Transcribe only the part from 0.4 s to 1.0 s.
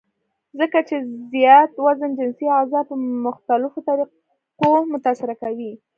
ځکه چې